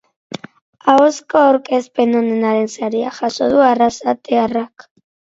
[0.93, 4.87] Ahozko aurkezpen onenaren saria jaso du arrasatearrak.